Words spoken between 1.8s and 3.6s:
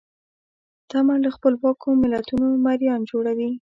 ملتونو مریان جوړوي.